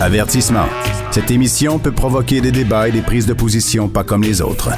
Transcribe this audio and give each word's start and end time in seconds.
Avertissement. 0.00 0.66
Cette 1.10 1.30
émission 1.30 1.78
peut 1.78 1.92
provoquer 1.92 2.40
des 2.40 2.50
débats 2.50 2.88
et 2.88 2.92
des 2.92 3.00
prises 3.00 3.26
de 3.26 3.32
position 3.32 3.88
pas 3.88 4.04
comme 4.04 4.22
les 4.22 4.42
autres. 4.42 4.70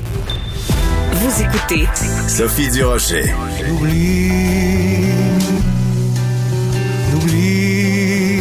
Vous 1.13 1.43
écoutez 1.43 1.87
Sophie 2.29 2.71
Durocher. 2.71 3.33
L'oubli, 3.67 4.31
l'oubli, 7.13 8.41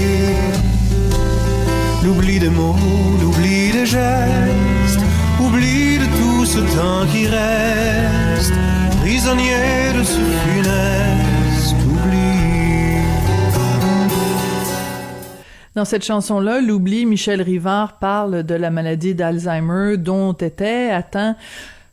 l'oubli 2.03 2.40
des 2.40 2.49
mots, 2.49 2.76
l'oubli 3.21 3.71
des 3.71 3.85
gestes, 3.85 4.99
oubli 5.39 5.97
de 5.97 6.05
tout 6.05 6.46
ce 6.46 6.60
temps 6.60 7.05
qui 7.12 7.28
reste, 7.28 8.53
prisonnier 9.01 9.94
de 9.97 10.03
ce 10.03 10.19
funeste 10.19 10.95
Dans 15.76 15.83
cette 15.83 16.05
chanson-là, 16.05 16.62
l'oubli, 16.62 17.05
Michel 17.05 17.41
Rivard 17.41 17.99
parle 17.99 18.43
de 18.43 18.55
la 18.55 18.71
maladie 18.71 19.13
d'Alzheimer 19.13 19.97
dont 19.97 20.31
était 20.31 20.89
atteint 20.89 21.35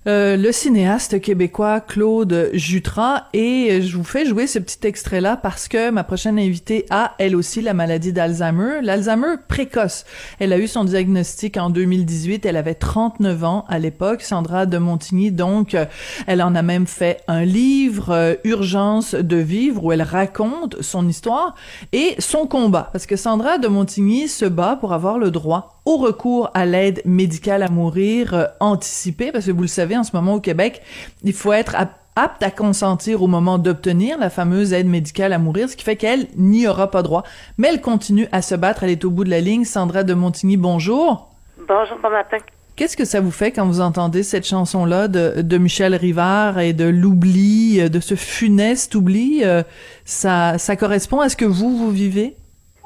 euh, 0.09 0.37
le 0.37 0.51
cinéaste 0.51 1.21
québécois 1.21 1.81
Claude 1.81 2.51
Jutras 2.55 3.29
et 3.33 3.83
je 3.83 3.97
vous 3.97 4.03
fais 4.03 4.27
jouer 4.27 4.49
ce 4.49 4.59
petit 4.59 4.85
extrait-là 4.85 5.37
parce 5.37 5.69
que 5.69 5.91
ma 5.91 6.03
prochaine 6.03 6.41
invitée 6.41 6.87
a 6.91 7.15
elle 7.19 7.37
aussi 7.37 7.63
la 7.63 7.73
maladie 7.73 8.13
d'Alzheimer, 8.13 8.81
l'Alzheimer 8.83 9.37
précoce. 9.47 10.05
Elle 10.41 10.53
a 10.53 10.59
eu 10.59 10.67
son 10.67 10.83
diagnostic 10.83 11.57
en 11.57 11.71
2018, 11.71 12.45
elle 12.47 12.57
avait 12.57 12.75
39 12.75 13.45
ans 13.45 13.65
à 13.69 13.79
l'époque, 13.79 14.23
Sandra 14.23 14.67
de 14.67 14.77
Montigny, 14.77 15.31
donc 15.31 15.77
euh, 15.77 15.85
elle 16.27 16.43
en 16.43 16.57
a 16.57 16.63
même 16.63 16.89
fait 16.89 17.21
un 17.29 17.45
livre, 17.45 18.11
euh, 18.11 18.35
Urgence 18.43 19.15
de 19.15 19.37
vivre, 19.37 19.85
où 19.85 19.93
elle 19.93 20.03
raconte 20.03 20.83
son 20.83 21.09
histoire 21.09 21.55
et 21.93 22.17
son 22.19 22.49
combat, 22.49 22.89
parce 22.93 23.07
que 23.07 23.15
Sandra 23.15 23.59
de 23.59 23.69
Montigny 23.69 24.27
se 24.27 24.47
bat 24.47 24.77
pour 24.81 24.93
avoir 24.95 25.19
le 25.19 25.31
droit 25.31 25.82
au 25.85 25.97
recours 25.97 26.51
à 26.55 26.67
l'aide 26.67 27.03
médicale 27.05 27.63
à 27.63 27.69
mourir 27.69 28.35
euh, 28.35 28.45
anticipée, 28.61 29.33
parce 29.33 29.47
que 29.47 29.51
vous 29.51 29.63
le 29.63 29.69
savez, 29.69 29.97
en 29.97 30.05
ce 30.05 30.15
moment 30.15 30.35
au 30.35 30.41
Québec, 30.41 30.83
il 31.25 31.33
faut 31.33 31.53
être 31.53 31.77
apte 32.15 32.43
à 32.43 32.51
consentir 32.51 33.23
au 33.23 33.27
moment 33.27 33.59
d'obtenir 33.59 34.19
la 34.19 34.31
fameuse 34.31 34.73
aide 34.73 34.87
médicale 34.87 35.33
à 35.33 35.39
mourir, 35.39 35.69
ce 35.69 35.77
qui 35.77 35.85
fait 35.85 35.97
qu'elle 35.97 36.27
n'y 36.37 36.69
aura 36.69 36.91
pas 36.91 37.03
droit. 37.03 37.23
Mais 37.59 37.69
elle 37.69 37.81
continue 37.81 38.29
à 38.33 38.43
se 38.43 38.55
battre, 38.55 38.85
elle 38.85 38.91
est 38.91 39.05
au 39.05 39.11
bout 39.11 39.25
de 39.25 39.31
la 39.31 39.41
ligne. 39.41 39.65
Sandra 39.65 40.03
de 40.03 40.15
Montigny, 40.15 40.57
bonjour. 40.57 41.31
Bonjour, 41.67 41.99
bon 42.03 42.11
matin. 42.11 42.39
Qu'est-ce 42.75 42.97
que 42.97 43.05
ça 43.05 43.21
vous 43.21 43.31
fait 43.31 43.53
quand 43.53 43.67
vous 43.67 43.81
entendez 43.81 44.23
cette 44.23 44.47
chanson-là 44.47 45.07
de, 45.07 45.43
de 45.43 45.59
Michel 45.59 45.95
Rivard 45.95 46.59
et 46.59 46.73
de 46.73 46.87
l'oubli, 46.87 47.81
euh, 47.81 47.89
de 47.89 48.01
ce 48.01 48.15
funeste 48.15 48.95
oubli? 48.95 49.43
Euh, 49.45 49.63
ça, 50.05 50.57
ça 50.59 50.77
correspond 50.77 51.21
à 51.21 51.29
ce 51.29 51.37
que 51.37 51.45
vous, 51.45 51.77
vous 51.77 51.91
vivez? 51.91 52.35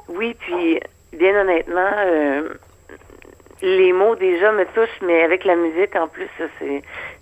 Oui, 0.09 0.35
puis 0.39 0.79
bien 1.17 1.41
honnêtement, 1.41 1.89
euh, 2.05 2.49
les 3.61 3.93
mots 3.93 4.15
déjà 4.15 4.51
me 4.51 4.65
touchent, 4.65 5.01
mais 5.01 5.23
avec 5.23 5.45
la 5.45 5.55
musique 5.55 5.95
en 5.95 6.07
plus, 6.07 6.29
c'est 6.59 6.81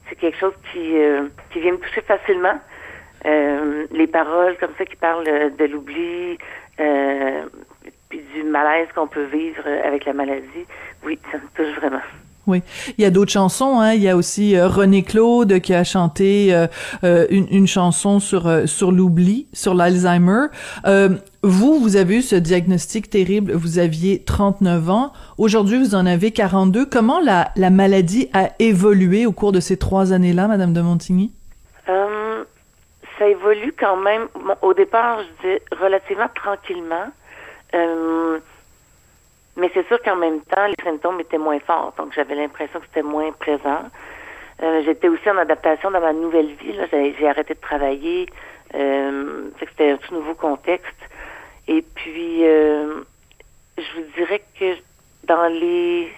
c'est 0.09 0.15
quelque 0.15 0.37
chose 0.37 0.53
qui 0.71 0.97
euh, 0.97 1.27
qui 1.51 1.59
vient 1.59 1.73
me 1.73 1.77
toucher 1.77 2.01
facilement. 2.01 2.59
Euh, 3.25 3.87
les 3.91 4.07
paroles 4.07 4.55
comme 4.57 4.73
ça 4.77 4.85
qui 4.85 4.95
parlent 4.95 5.25
de 5.25 5.65
l'oubli, 5.65 6.37
euh, 6.79 7.45
puis 8.09 8.21
du 8.33 8.43
malaise 8.43 8.87
qu'on 8.93 9.07
peut 9.07 9.23
vivre 9.23 9.63
avec 9.83 10.05
la 10.05 10.13
maladie, 10.13 10.65
oui, 11.03 11.19
ça 11.31 11.37
me 11.37 11.47
touche 11.55 11.75
vraiment. 11.79 12.01
Oui, 12.47 12.61
il 12.97 13.03
y 13.03 13.05
a 13.05 13.09
d'autres 13.09 13.31
chansons. 13.31 13.79
Hein. 13.79 13.93
Il 13.93 14.01
y 14.01 14.09
a 14.09 14.15
aussi 14.15 14.55
euh, 14.55 14.67
René 14.67 15.03
Claude 15.03 15.59
qui 15.59 15.73
a 15.73 15.83
chanté 15.83 16.53
euh, 16.53 16.67
euh, 17.03 17.25
une, 17.29 17.65
chanson 17.67 18.19
sur 18.19 18.67
sur 18.67 18.91
l'oubli, 18.91 19.47
sur 19.51 19.73
l'Alzheimer. 19.73 20.47
vous, 21.41 21.79
vous 21.79 21.95
avez 21.95 22.17
eu 22.17 22.21
ce 22.21 22.35
diagnostic 22.35 23.09
terrible. 23.09 23.53
Vous 23.53 23.79
aviez 23.79 24.23
39 24.23 24.89
ans. 24.89 25.13
Aujourd'hui, 25.37 25.79
vous 25.79 25.95
en 25.95 26.05
avez 26.05 26.31
42. 26.31 26.85
Comment 26.85 27.19
la 27.19 27.49
la 27.55 27.71
maladie 27.71 28.29
a 28.33 28.49
évolué 28.59 29.25
au 29.25 29.31
cours 29.31 29.51
de 29.51 29.59
ces 29.59 29.77
trois 29.77 30.13
années-là, 30.13 30.47
Madame 30.47 30.73
de 30.73 30.81
Montigny? 30.81 31.31
Ça 33.17 33.29
évolue 33.29 33.73
quand 33.79 33.95
même. 33.95 34.27
Au 34.61 34.73
départ, 34.73 35.19
je 35.21 35.47
dis 35.47 35.59
relativement 35.81 36.27
tranquillement. 36.35 37.07
Mais 39.57 39.71
c'est 39.73 39.87
sûr 39.87 40.01
qu'en 40.01 40.17
même 40.17 40.41
temps, 40.41 40.67
les 40.67 40.83
symptômes 40.83 41.19
étaient 41.19 41.37
moins 41.37 41.59
forts, 41.59 41.93
donc 41.97 42.13
j'avais 42.13 42.35
l'impression 42.35 42.79
que 42.79 42.85
c'était 42.87 43.01
moins 43.01 43.31
présent. 43.31 43.83
Euh, 44.63 44.81
j'étais 44.85 45.07
aussi 45.07 45.29
en 45.29 45.37
adaptation 45.37 45.91
dans 45.91 46.01
ma 46.01 46.13
nouvelle 46.13 46.53
vie. 46.55 46.77
J'ai 46.91 47.27
arrêté 47.27 47.53
de 47.53 47.59
travailler. 47.59 48.27
Euh, 48.73 49.49
c'était 49.59 49.91
un 49.91 49.97
tout 49.97 50.13
nouveau 50.13 50.33
contexte. 50.33 50.95
Et 51.67 51.81
puis, 51.81 52.45
euh, 52.45 53.01
je 53.77 53.83
vous 53.95 54.07
dirais 54.15 54.43
que 54.59 54.75
dans 55.23 55.47
les 55.47 56.11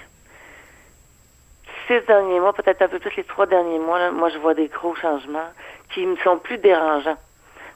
six 1.87 2.01
derniers 2.07 2.39
mois, 2.39 2.53
peut-être 2.53 2.81
un 2.81 2.87
peu 2.87 2.99
plus 2.99 3.15
les 3.15 3.23
trois 3.23 3.45
derniers 3.45 3.79
mois, 3.79 4.11
moi, 4.11 4.29
je 4.29 4.37
vois 4.37 4.53
des 4.53 4.67
gros 4.67 4.95
changements 4.95 5.49
qui 5.93 6.05
me 6.05 6.15
sont 6.17 6.37
plus 6.37 6.57
dérangeants. 6.57 7.17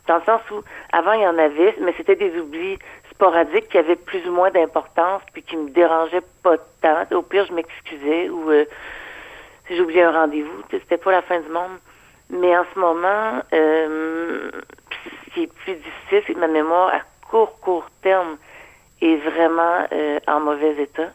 Dans 0.08 0.18
le 0.18 0.24
sens 0.24 0.42
où, 0.52 0.62
avant, 0.92 1.14
il 1.14 1.22
y 1.22 1.28
en 1.28 1.38
avait, 1.38 1.76
mais 1.80 1.94
c'était 1.96 2.16
des 2.16 2.38
oublis 2.40 2.78
sporadiques 3.22 3.70
qui 3.70 3.78
avaient 3.78 3.96
plus 3.96 4.28
ou 4.28 4.32
moins 4.32 4.50
d'importance, 4.50 5.22
puis 5.32 5.44
qui 5.44 5.56
me 5.56 5.70
dérangeaient 5.70 6.24
pas 6.42 6.58
tant. 6.82 7.06
Au 7.16 7.22
pire, 7.22 7.46
je 7.46 7.54
m'excusais 7.54 8.30
ou 8.30 8.50
euh, 8.50 8.66
si 9.68 9.78
j'oubliais 9.78 10.04
un 10.04 10.12
rendez-vous, 10.12 10.64
c'était 10.72 10.98
pas 10.98 11.12
la 11.12 11.22
fin 11.22 11.40
du 11.40 11.50
monde. 11.50 11.78
Mais 12.32 12.58
en 12.58 12.66
ce 12.74 12.80
moment, 12.80 13.44
euh, 13.54 14.50
ce 15.28 15.34
qui 15.34 15.44
est 15.44 15.54
plus 15.54 15.76
difficile, 15.76 16.24
c'est 16.26 16.34
que 16.34 16.40
ma 16.40 16.48
mémoire 16.48 16.94
à 16.94 17.02
court, 17.30 17.60
court 17.60 17.86
terme 18.02 18.38
est 19.02 19.18
vraiment 19.18 19.86
euh, 19.92 20.20
en 20.28 20.40
mauvais 20.40 20.82
état. 20.82 21.12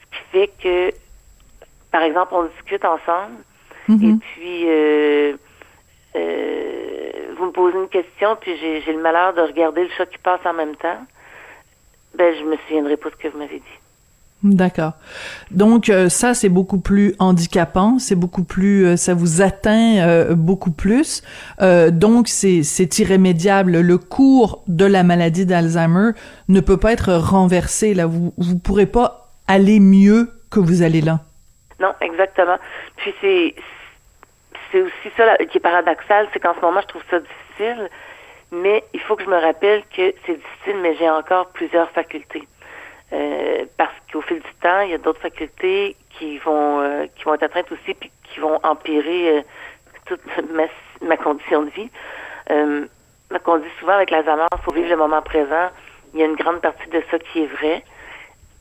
Ce 0.00 0.18
qui 0.18 0.24
fait 0.32 0.50
que, 0.62 0.96
par 1.90 2.02
exemple, 2.02 2.32
on 2.34 2.44
discute 2.44 2.84
ensemble, 2.84 3.42
Mm-hmm. 3.88 4.14
et 4.14 4.18
puis 4.18 4.64
euh, 6.16 7.32
vous 7.36 7.46
me 7.46 7.52
posez 7.52 7.76
une 7.76 7.88
question, 7.88 8.36
puis 8.36 8.56
j'ai 8.56 8.92
le 8.92 9.00
malheur 9.00 9.32
de 9.34 9.42
regarder 9.42 9.84
le 9.84 9.90
chat 9.90 10.06
qui 10.06 10.18
passe 10.18 10.40
en 10.44 10.54
même 10.54 10.74
temps. 10.76 10.98
Ben, 12.16 12.34
je 12.38 12.44
me 12.44 12.56
souviendrai 12.66 12.96
pas 12.96 13.10
de 13.10 13.14
ce 13.14 13.20
que 13.20 13.28
vous 13.28 13.38
m'avez 13.38 13.58
dit. 13.58 13.78
D'accord. 14.42 14.92
Donc 15.50 15.88
euh, 15.88 16.08
ça 16.08 16.34
c'est 16.34 16.50
beaucoup 16.50 16.78
plus 16.78 17.14
handicapant, 17.18 17.98
c'est 17.98 18.14
beaucoup 18.14 18.44
plus 18.44 18.84
euh, 18.84 18.96
ça 18.96 19.14
vous 19.14 19.40
atteint 19.40 19.98
euh, 19.98 20.34
beaucoup 20.34 20.70
plus. 20.70 21.22
Donc 21.58 22.28
c'est 22.28 22.62
c'est 22.62 22.98
irrémédiable. 22.98 23.80
Le 23.80 23.98
cours 23.98 24.62
de 24.68 24.84
la 24.84 25.02
maladie 25.02 25.46
d'Alzheimer 25.46 26.10
ne 26.48 26.60
peut 26.60 26.76
pas 26.76 26.92
être 26.92 27.14
renversé 27.14 27.94
là. 27.94 28.06
Vous 28.06 28.34
vous 28.36 28.58
pourrez 28.58 28.86
pas 28.86 29.32
aller 29.48 29.80
mieux 29.80 30.30
que 30.50 30.60
vous 30.60 30.82
allez 30.82 31.00
là. 31.00 31.20
Non, 31.80 31.94
exactement. 32.00 32.58
Puis 32.96 33.14
c'est 33.20 33.54
c'est 34.70 34.82
aussi 34.82 35.10
ça 35.16 35.24
là, 35.24 35.36
qui 35.38 35.58
est 35.58 35.60
paradoxal, 35.60 36.28
c'est 36.32 36.40
qu'en 36.40 36.54
ce 36.54 36.60
moment 36.60 36.80
je 36.82 36.88
trouve 36.88 37.02
ça 37.10 37.18
difficile, 37.20 37.88
mais 38.52 38.84
il 38.94 39.00
faut 39.00 39.16
que 39.16 39.24
je 39.24 39.28
me 39.28 39.38
rappelle 39.38 39.82
que 39.96 40.14
c'est 40.24 40.36
difficile, 40.36 40.76
mais 40.80 40.94
j'ai 40.96 41.10
encore 41.10 41.46
plusieurs 41.48 41.90
facultés. 41.90 42.46
Euh, 43.12 43.64
parce 43.76 43.94
qu'au 44.10 44.20
fil 44.20 44.40
du 44.40 44.54
temps, 44.60 44.80
il 44.80 44.90
y 44.90 44.94
a 44.94 44.98
d'autres 44.98 45.20
facultés 45.20 45.96
qui 46.10 46.38
vont 46.38 46.80
euh, 46.80 47.06
qui 47.14 47.24
vont 47.24 47.34
être 47.34 47.44
atteintes 47.44 47.70
aussi 47.70 47.94
puis 47.94 48.10
qui 48.24 48.40
vont 48.40 48.58
empirer 48.64 49.38
euh, 49.38 49.42
toute 50.06 50.20
ma, 50.52 50.64
ma, 51.02 51.16
condition 51.16 51.62
de 51.62 51.70
vie. 51.70 51.90
Euh, 52.50 52.86
on 53.46 53.58
dit 53.58 53.68
souvent 53.78 53.92
avec 53.92 54.10
l'Alzheimer, 54.10 54.46
il 54.52 54.62
faut 54.64 54.72
vivre 54.72 54.88
le 54.88 54.96
moment 54.96 55.22
présent. 55.22 55.70
Il 56.14 56.20
y 56.20 56.22
a 56.22 56.26
une 56.26 56.36
grande 56.36 56.60
partie 56.60 56.88
de 56.88 57.02
ça 57.10 57.18
qui 57.18 57.42
est 57.42 57.46
vrai, 57.46 57.84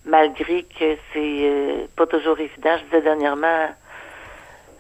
malgré 0.06 0.64
que 0.64 0.96
c'est 1.14 1.40
euh, 1.44 1.88
pas 1.96 2.06
toujours 2.06 2.40
évident. 2.40 2.78
Je 2.78 2.84
disais 2.86 3.02
dernièrement 3.02 3.70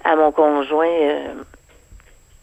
à 0.03 0.15
mon 0.15 0.31
conjoint, 0.31 1.35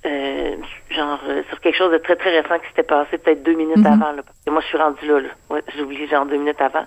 euh, 0.07 0.57
genre 0.91 1.21
euh, 1.29 1.43
sur 1.49 1.61
quelque 1.61 1.77
chose 1.77 1.93
de 1.93 1.99
très 1.99 2.17
très 2.17 2.39
récent 2.41 2.59
qui 2.59 2.67
s'était 2.69 2.83
passé 2.83 3.19
peut-être 3.19 3.43
deux 3.43 3.55
minutes 3.55 3.79
Mhm. 3.79 3.87
avant. 3.87 4.13
Là, 4.13 4.23
parce 4.23 4.39
que 4.45 4.51
moi, 4.51 4.61
je 4.61 4.67
suis 4.67 4.79
rendue 4.79 5.07
là. 5.07 5.21
là. 5.21 5.29
Ouais, 5.51 5.63
j'ai 5.75 5.83
oublié 5.83 6.07
genre 6.09 6.27
deux 6.27 6.37
minutes 6.37 6.61
avant. 6.61 6.87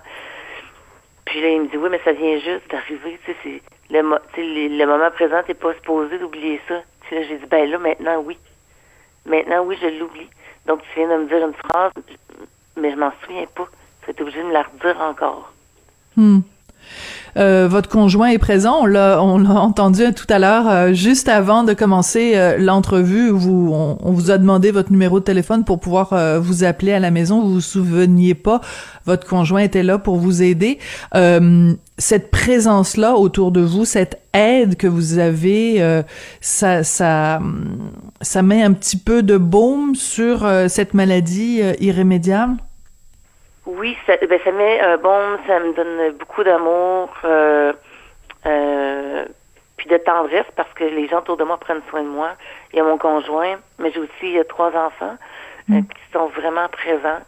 Puis 1.24 1.40
là, 1.40 1.48
il 1.48 1.62
me 1.62 1.68
dit 1.68 1.76
oui, 1.76 1.88
mais 1.90 2.00
ça 2.04 2.12
vient 2.12 2.38
juste 2.38 2.70
d'arriver. 2.70 3.18
Tu 3.24 3.32
sais, 3.42 3.62
le, 3.90 4.02
mo- 4.02 4.18
le, 4.36 4.68
le 4.78 4.86
moment 4.86 5.10
présent, 5.10 5.42
t'es 5.46 5.54
pas 5.54 5.74
supposé 5.74 6.18
d'oublier 6.18 6.60
ça. 6.68 6.82
Puis 7.02 7.16
là, 7.16 7.22
j'ai 7.22 7.38
dit 7.38 7.46
ben 7.46 7.68
là, 7.70 7.78
maintenant 7.78 8.18
oui. 8.24 8.36
Maintenant 9.24 9.62
oui, 9.64 9.76
je 9.80 9.86
l'oublie. 9.98 10.28
Donc 10.66 10.82
tu 10.82 10.88
viens 11.00 11.08
de 11.08 11.22
me 11.22 11.26
dire 11.28 11.46
une 11.46 11.54
phrase, 11.54 11.92
mais 12.76 12.90
je 12.90 12.96
m'en 12.96 13.12
souviens 13.22 13.46
pas. 13.54 13.66
Tu 14.04 14.10
es 14.10 14.20
obligé 14.22 14.38
de 14.40 14.46
me 14.46 14.52
la 14.52 14.62
redire 14.62 15.00
encore. 15.00 15.52
Hmm. 16.16 16.40
Euh, 17.36 17.68
votre 17.68 17.88
conjoint 17.88 18.28
est 18.28 18.38
présent. 18.38 18.78
On 18.82 18.86
l'a, 18.86 19.22
on 19.22 19.38
l'a 19.38 19.50
entendu 19.60 20.02
tout 20.14 20.26
à 20.28 20.38
l'heure, 20.38 20.68
euh, 20.68 20.92
juste 20.92 21.28
avant 21.28 21.64
de 21.64 21.72
commencer 21.72 22.32
euh, 22.34 22.56
l'entrevue. 22.58 23.30
Vous, 23.30 23.70
on, 23.72 24.12
vous 24.12 24.30
a 24.30 24.38
demandé 24.38 24.70
votre 24.70 24.90
numéro 24.90 25.20
de 25.20 25.24
téléphone 25.24 25.64
pour 25.64 25.80
pouvoir 25.80 26.14
vous 26.40 26.64
appeler 26.64 26.92
à 26.92 26.98
la 26.98 27.10
maison. 27.10 27.42
Vous 27.42 27.54
vous 27.54 27.60
souveniez 27.60 28.34
pas. 28.34 28.60
Votre 29.04 29.26
conjoint 29.26 29.60
était 29.60 29.82
là 29.82 29.98
pour 29.98 30.16
vous 30.16 30.42
aider. 30.42 30.78
Cette 31.98 32.30
présence-là 32.30 33.14
autour 33.14 33.52
de 33.52 33.60
vous, 33.60 33.84
cette 33.84 34.20
aide 34.32 34.76
que 34.76 34.86
vous 34.86 35.18
avez, 35.18 36.02
ça, 36.40 36.84
ça, 36.84 37.40
ça 38.20 38.42
met 38.42 38.62
un 38.62 38.72
petit 38.72 38.96
peu 38.96 39.22
de 39.22 39.36
baume 39.36 39.94
sur 39.94 40.48
cette 40.68 40.94
maladie 40.94 41.60
irrémédiable? 41.80 42.56
Oui, 43.66 43.96
ça, 44.06 44.16
ben, 44.16 44.38
ça 44.44 44.52
met 44.52 44.80
un 44.80 44.96
bon, 44.96 45.38
ça 45.46 45.58
me 45.58 45.74
donne 45.74 46.12
beaucoup 46.18 46.44
d'amour, 46.44 47.10
euh, 47.24 47.72
euh, 48.46 49.24
puis 49.76 49.88
de 49.88 49.96
tendresse 49.96 50.46
parce 50.54 50.72
que 50.74 50.84
les 50.84 51.08
gens 51.08 51.18
autour 51.18 51.36
de 51.36 51.42
moi 51.42 51.58
prennent 51.58 51.82
soin 51.90 52.02
de 52.02 52.08
moi. 52.08 52.30
Il 52.72 52.76
y 52.76 52.80
a 52.80 52.84
mon 52.84 52.96
conjoint, 52.96 53.56
mais 53.80 53.90
j'ai 53.90 54.00
aussi 54.00 54.38
trois 54.48 54.68
enfants 54.68 55.16
euh, 55.70 55.80
qui 55.80 56.12
sont 56.12 56.26
vraiment 56.28 56.68
présents. 56.68 57.20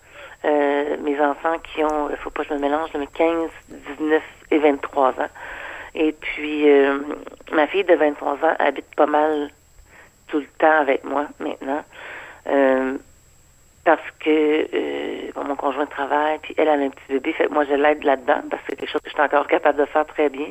Euh, 0.44 0.96
mes 1.02 1.20
enfants 1.20 1.58
qui 1.58 1.82
ont, 1.82 2.08
il 2.10 2.16
faut 2.18 2.30
pas 2.30 2.44
que 2.44 2.50
je 2.50 2.54
me 2.54 2.60
mélange, 2.60 2.90
mais 2.96 3.08
15, 3.08 3.50
19 3.98 4.22
et 4.52 4.58
23 4.58 5.08
ans. 5.08 5.28
Et 5.96 6.12
puis, 6.12 6.70
euh, 6.70 7.00
ma 7.50 7.66
fille 7.66 7.82
de 7.82 7.94
23 7.94 8.34
ans 8.34 8.54
habite 8.60 8.94
pas 8.94 9.06
mal 9.06 9.50
tout 10.28 10.38
le 10.38 10.46
temps 10.58 10.80
avec 10.80 11.02
moi 11.02 11.26
maintenant. 11.40 11.82
Euh, 13.88 13.96
parce 13.96 14.10
que 14.20 15.32
bon, 15.32 15.44
mon 15.44 15.56
conjoint 15.56 15.86
travaille, 15.86 16.38
puis 16.42 16.54
elle 16.56 16.68
a 16.68 16.72
un 16.72 16.90
petit 16.90 17.04
bébé, 17.08 17.32
fait 17.32 17.48
moi 17.48 17.64
je 17.64 17.74
l'aide 17.74 18.04
là-dedans, 18.04 18.42
parce 18.50 18.62
que 18.62 18.70
c'est 18.70 18.76
quelque 18.76 18.90
chose 18.90 19.00
que 19.00 19.10
je 19.10 19.14
suis 19.14 19.22
encore 19.22 19.46
capable 19.46 19.78
de 19.78 19.86
faire 19.86 20.06
très 20.06 20.28
bien. 20.28 20.48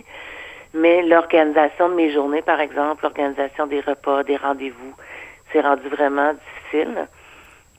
Mais 0.73 1.01
l'organisation 1.03 1.89
de 1.89 1.95
mes 1.95 2.11
journées, 2.11 2.41
par 2.41 2.59
exemple, 2.59 3.03
l'organisation 3.03 3.67
des 3.67 3.79
repas, 3.79 4.23
des 4.23 4.35
rendez-vous, 4.35 4.93
c'est 5.51 5.61
rendu 5.61 5.87
vraiment 5.87 6.33
difficile 6.33 7.07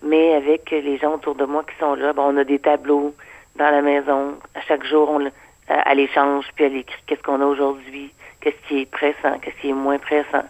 mais 0.02 0.34
avec 0.34 0.70
les 0.70 0.98
gens 0.98 1.14
autour 1.14 1.34
de 1.34 1.44
moi 1.44 1.64
qui 1.64 1.76
sont 1.78 1.94
là, 1.94 2.12
bon, 2.12 2.34
on 2.34 2.36
a 2.36 2.44
des 2.44 2.58
tableaux 2.58 3.14
dans 3.56 3.70
la 3.70 3.82
maison. 3.82 4.38
À 4.54 4.60
chaque 4.60 4.84
jour, 4.84 5.10
on, 5.10 5.30
à, 5.68 5.94
l'échange, 5.94 6.46
puis 6.54 6.64
elle 6.64 6.76
écrit 6.76 7.02
qu'est-ce 7.06 7.22
qu'on 7.22 7.40
a 7.40 7.46
aujourd'hui, 7.46 8.12
qu'est-ce 8.40 8.68
qui 8.68 8.82
est 8.82 8.90
pressant, 8.90 9.38
qu'est-ce 9.40 9.56
qui 9.60 9.70
est 9.70 9.74
moins 9.74 9.98
pressant. 9.98 10.44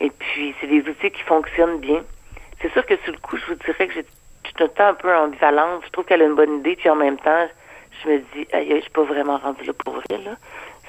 Et 0.00 0.10
puis, 0.10 0.54
c'est 0.60 0.66
des 0.66 0.80
outils 0.88 1.10
qui 1.10 1.22
fonctionnent 1.22 1.78
bien. 1.78 2.02
C'est 2.60 2.72
sûr 2.72 2.84
que 2.84 2.96
sur 3.04 3.12
le 3.12 3.18
coup, 3.18 3.36
je 3.36 3.46
vous 3.46 3.54
dirais 3.54 3.86
que 3.86 3.94
j'ai 3.94 4.06
tout 4.56 4.64
le 4.64 4.70
temps 4.70 4.88
un 4.88 4.94
peu 4.94 5.14
ambivalente. 5.14 5.82
Je 5.84 5.90
trouve 5.90 6.04
qu'elle 6.04 6.22
a 6.22 6.26
une 6.26 6.34
bonne 6.34 6.58
idée, 6.58 6.76
puis 6.76 6.88
en 6.88 6.96
même 6.96 7.18
temps, 7.18 7.48
je 8.02 8.08
me 8.08 8.18
dis, 8.18 8.46
aïe, 8.52 8.72
je 8.76 8.80
suis 8.80 8.90
pas 8.90 9.04
vraiment 9.04 9.38
rendue 9.38 9.64
là 9.64 9.72
pour 9.84 9.94
vrai, 9.94 10.18
là. 10.24 10.36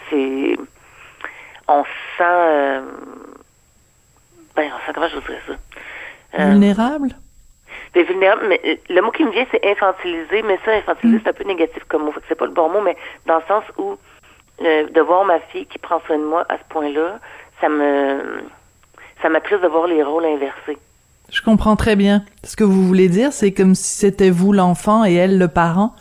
C'est... 0.09 0.57
On 1.67 1.83
sent... 1.83 2.23
Euh... 2.23 2.81
Ben, 4.55 4.71
on 4.73 4.85
sent 4.85 4.93
comment 4.93 5.07
je 5.07 5.15
vous 5.15 5.21
dirais 5.21 5.41
ça? 5.47 5.53
Euh... 6.39 6.51
Vulnérable? 6.51 7.09
vulnérable, 8.03 8.45
mais 8.49 8.59
euh, 8.65 8.75
le 8.89 9.01
mot 9.01 9.11
qui 9.11 9.23
me 9.23 9.31
vient, 9.31 9.45
c'est 9.51 9.65
infantilisé, 9.65 10.41
mais 10.41 10.59
ça, 10.65 10.73
infantilisé, 10.73 11.17
mm. 11.17 11.21
c'est 11.23 11.29
un 11.29 11.33
peu 11.33 11.43
négatif 11.45 11.83
comme 11.87 12.03
mot. 12.03 12.13
C'est 12.27 12.35
pas 12.35 12.45
le 12.45 12.51
bon 12.51 12.69
mot, 12.69 12.81
mais 12.81 12.97
dans 13.25 13.37
le 13.37 13.43
sens 13.47 13.63
où 13.77 13.97
euh, 14.61 14.87
de 14.89 15.01
voir 15.01 15.25
ma 15.25 15.39
fille 15.39 15.65
qui 15.65 15.77
prend 15.77 16.01
soin 16.05 16.17
de 16.17 16.23
moi 16.23 16.45
à 16.49 16.57
ce 16.57 16.63
point-là, 16.69 17.19
ça 17.61 17.69
me 17.69 18.43
ça 19.21 19.29
m'attriste 19.29 19.61
de 19.61 19.67
voir 19.67 19.87
les 19.87 20.03
rôles 20.03 20.25
inversés. 20.25 20.77
Je 21.31 21.41
comprends 21.41 21.75
très 21.75 21.95
bien. 21.95 22.23
Ce 22.43 22.55
que 22.55 22.63
vous 22.63 22.85
voulez 22.85 23.09
dire, 23.09 23.33
c'est 23.33 23.51
comme 23.51 23.75
si 23.75 23.97
c'était 23.97 24.29
vous 24.29 24.53
l'enfant 24.53 25.05
et 25.05 25.13
elle 25.13 25.37
le 25.37 25.47
parent. 25.47 25.95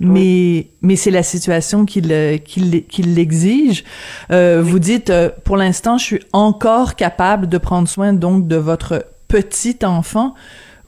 Mais 0.00 0.68
mais 0.80 0.94
c'est 0.94 1.10
la 1.10 1.24
situation 1.24 1.84
qui 1.84 2.00
qui 2.46 3.02
l'exige. 3.02 3.84
Euh, 4.30 4.62
Vous 4.62 4.78
dites 4.78 5.10
euh, 5.10 5.30
pour 5.44 5.56
l'instant, 5.56 5.98
je 5.98 6.04
suis 6.04 6.20
encore 6.32 6.94
capable 6.94 7.48
de 7.48 7.58
prendre 7.58 7.88
soin 7.88 8.12
donc 8.12 8.46
de 8.46 8.56
votre 8.56 9.06
petit 9.26 9.78
enfant 9.84 10.34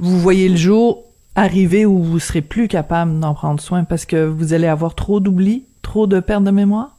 vous 0.03 0.17
voyez 0.17 0.49
le 0.49 0.57
jour 0.57 1.05
arriver 1.37 1.85
où 1.85 1.99
vous 2.03 2.19
serez 2.19 2.41
plus 2.41 2.69
capable 2.69 3.21
d'en 3.21 3.35
prendre 3.35 3.61
soin 3.61 3.85
parce 3.85 4.07
que 4.07 4.25
vous 4.25 4.55
allez 4.55 4.67
avoir 4.67 4.95
trop 4.95 5.21
d'oubli, 5.21 5.67
trop 5.83 6.07
de 6.07 6.21
perte 6.21 6.43
de 6.43 6.51
mémoire? 6.51 6.97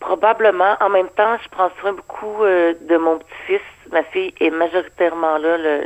Probablement. 0.00 0.76
En 0.82 0.90
même 0.90 1.08
temps, 1.16 1.38
je 1.42 1.48
prends 1.48 1.70
soin 1.80 1.94
beaucoup 1.94 2.44
euh, 2.44 2.74
de 2.90 2.96
mon 2.98 3.18
petit-fils. 3.18 3.62
Ma 3.90 4.02
fille 4.02 4.34
est 4.38 4.50
majoritairement 4.50 5.38
là 5.38 5.56
le, 5.56 5.80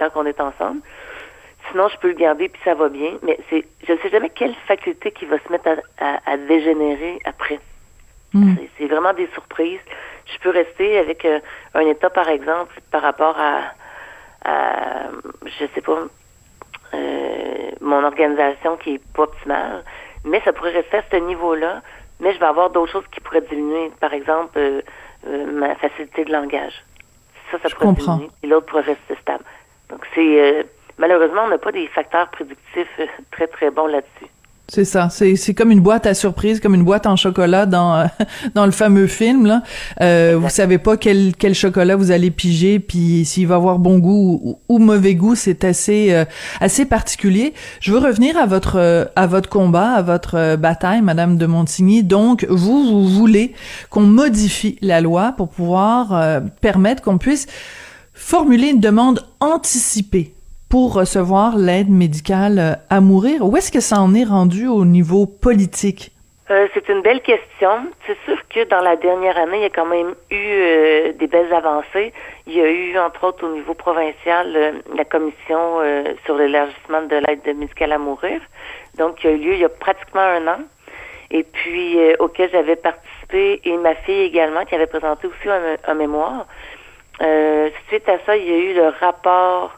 temps 0.00 0.10
qu'on 0.10 0.26
est 0.26 0.40
ensemble. 0.40 0.80
Sinon, 1.70 1.88
je 1.88 1.96
peux 1.98 2.08
le 2.08 2.14
garder 2.14 2.48
puis 2.48 2.60
ça 2.64 2.74
va 2.74 2.88
bien. 2.88 3.12
Mais 3.22 3.38
c'est, 3.48 3.64
je 3.86 3.92
ne 3.92 3.98
sais 3.98 4.10
jamais 4.10 4.30
quelle 4.30 4.54
faculté 4.66 5.12
qui 5.12 5.26
va 5.26 5.38
se 5.38 5.52
mettre 5.52 5.68
à, 5.98 6.36
dégénérer 6.36 7.20
après. 7.24 7.60
Hmm. 8.32 8.54
C'est, 8.78 8.86
vraiment 8.86 9.12
des 9.12 9.28
surprises. 9.34 9.80
Je 10.26 10.38
peux 10.40 10.50
rester 10.50 10.98
avec 10.98 11.24
euh, 11.24 11.40
un 11.74 11.86
état, 11.86 12.10
par 12.10 12.28
exemple, 12.28 12.72
par 12.90 13.02
rapport 13.02 13.36
à 13.38 13.72
euh, 14.46 15.20
je 15.44 15.66
sais 15.74 15.80
pas, 15.80 16.06
euh, 16.94 17.70
mon 17.80 18.04
organisation 18.04 18.76
qui 18.76 18.94
est 18.94 19.12
pas 19.12 19.24
optimale, 19.24 19.84
mais 20.24 20.40
ça 20.44 20.52
pourrait 20.52 20.72
rester 20.72 20.98
à 20.98 21.02
ce 21.10 21.16
niveau-là, 21.16 21.82
mais 22.20 22.32
je 22.34 22.40
vais 22.40 22.46
avoir 22.46 22.70
d'autres 22.70 22.92
choses 22.92 23.06
qui 23.12 23.20
pourraient 23.20 23.42
diminuer, 23.42 23.90
par 24.00 24.12
exemple, 24.12 24.58
euh, 24.58 24.82
ma 25.52 25.74
facilité 25.76 26.24
de 26.24 26.32
langage. 26.32 26.84
Ça, 27.50 27.58
ça 27.62 27.68
pourrait 27.74 27.92
diminuer, 27.92 28.30
et 28.42 28.46
l'autre 28.46 28.66
pourrait 28.66 28.82
rester 28.82 29.16
stable. 29.20 29.44
Donc, 29.90 30.00
c'est 30.14 30.66
malheureusement, 30.98 31.42
on 31.46 31.48
n'a 31.48 31.58
pas 31.58 31.72
des 31.72 31.88
facteurs 31.88 32.30
prédictifs 32.30 33.00
très, 33.32 33.46
très 33.46 33.70
bons 33.70 33.86
là-dessus. 33.86 34.30
C'est 34.70 34.84
ça. 34.84 35.08
C'est, 35.10 35.34
c'est 35.34 35.52
comme 35.52 35.72
une 35.72 35.80
boîte 35.80 36.06
à 36.06 36.14
surprise, 36.14 36.60
comme 36.60 36.76
une 36.76 36.84
boîte 36.84 37.04
en 37.08 37.16
chocolat 37.16 37.66
dans 37.66 38.08
dans 38.54 38.66
le 38.66 38.70
fameux 38.70 39.08
film. 39.08 39.44
Là, 39.44 39.62
euh, 40.00 40.36
vous 40.40 40.48
savez 40.48 40.78
pas 40.78 40.96
quel 40.96 41.34
quel 41.36 41.56
chocolat 41.56 41.96
vous 41.96 42.12
allez 42.12 42.30
piger, 42.30 42.78
puis 42.78 43.24
s'il 43.24 43.48
va 43.48 43.56
avoir 43.56 43.80
bon 43.80 43.98
goût 43.98 44.60
ou, 44.68 44.78
mauvais 44.78 45.16
goût, 45.16 45.34
c'est 45.34 45.64
assez 45.64 46.12
euh, 46.12 46.24
assez 46.60 46.86
particulier. 46.86 47.52
Je 47.80 47.90
veux 47.90 47.98
revenir 47.98 48.38
à 48.38 48.46
votre 48.46 49.10
à 49.16 49.26
votre 49.26 49.48
combat, 49.48 49.90
à 49.90 50.02
votre 50.02 50.36
euh, 50.36 50.56
bataille, 50.56 51.02
Madame 51.02 51.36
de 51.36 51.46
Montigny. 51.46 52.04
Donc, 52.04 52.46
vous 52.48 52.84
vous 52.84 53.08
voulez 53.08 53.54
qu'on 53.90 54.02
modifie 54.02 54.78
la 54.82 55.00
loi 55.00 55.34
pour 55.36 55.48
pouvoir 55.48 56.14
euh, 56.14 56.38
permettre 56.60 57.02
qu'on 57.02 57.18
puisse 57.18 57.48
formuler 58.20 58.68
une 58.68 58.80
demande 58.80 59.20
anticipée 59.40 60.34
pour 60.68 60.94
recevoir 60.94 61.56
l'aide 61.56 61.88
médicale 61.88 62.58
euh, 62.58 62.74
à 62.90 63.00
mourir. 63.00 63.44
Où 63.44 63.56
est-ce 63.56 63.72
que 63.72 63.80
ça 63.80 64.00
en 64.00 64.14
est 64.14 64.24
rendu 64.24 64.68
au 64.68 64.84
niveau 64.84 65.26
politique? 65.26 66.12
Euh, 66.50 66.68
c'est 66.74 66.88
une 66.88 67.00
belle 67.00 67.22
question. 67.22 67.70
C'est 68.06 68.18
sûr 68.26 68.36
que 68.48 68.68
dans 68.68 68.80
la 68.80 68.96
dernière 68.96 69.36
année, 69.38 69.58
il 69.58 69.62
y 69.62 69.66
a 69.66 69.70
quand 69.70 69.86
même 69.86 70.14
eu 70.30 70.36
euh, 70.36 71.12
des 71.14 71.26
belles 71.26 71.52
avancées. 71.52 72.12
Il 72.46 72.52
y 72.52 72.60
a 72.60 72.70
eu, 72.70 72.98
entre 72.98 73.24
autres, 73.24 73.44
au 73.44 73.52
niveau 73.52 73.74
provincial, 73.74 74.74
la 74.94 75.04
commission 75.04 75.58
sur 76.24 76.36
l'élargissement 76.36 77.02
de 77.02 77.16
l'aide 77.16 77.56
médicale 77.56 77.92
à 77.92 77.98
mourir. 77.98 78.40
Donc, 78.98 79.24
y 79.24 79.28
a 79.28 79.30
eu 79.30 79.38
lieu 79.38 79.54
il 79.54 79.60
y 79.60 79.64
a 79.64 79.68
pratiquement 79.68 80.20
un 80.20 80.46
an. 80.46 80.58
Et 81.30 81.44
puis, 81.44 81.96
auquel 82.18 82.50
j'avais 82.50 82.74
participé, 82.74 83.60
et 83.64 83.76
ma 83.76 83.94
fille 83.94 84.22
également, 84.22 84.64
qui 84.64 84.74
avait 84.74 84.88
présenté 84.88 85.28
aussi 85.28 85.48
un 85.86 85.94
mémoire. 85.94 86.46
Suite 87.88 88.08
à 88.08 88.18
ça, 88.24 88.36
il 88.36 88.44
y 88.44 88.52
a 88.52 88.56
eu 88.56 88.74
le 88.74 88.88
rapport 89.00 89.72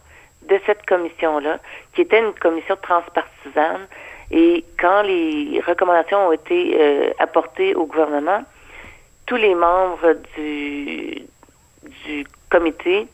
de 0.49 0.59
cette 0.67 0.85
commission-là, 0.87 1.59
qui 1.94 2.03
était 2.03 2.21
une 2.21 2.33
commission 2.35 2.77
transpartisane. 2.83 3.87
Et 4.31 4.65
quand 4.79 5.03
les 5.03 5.61
recommandations 5.67 6.29
ont 6.29 6.33
été 6.33 6.77
euh, 6.79 7.11
apportées 7.19 7.75
au 7.75 7.87
gouvernement, 7.87 8.43
tous 9.26 9.37
les 9.37 9.55
membres 9.55 10.14
du, 10.37 11.23
du 12.07 12.26
comité 12.50 13.07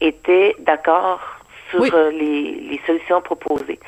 étaient 0.00 0.56
d'accord 0.60 1.20
sur 1.70 1.82
euh, 1.82 2.10
les, 2.10 2.52
les, 2.70 2.80
solutions 2.86 3.20
proposées. 3.20 3.78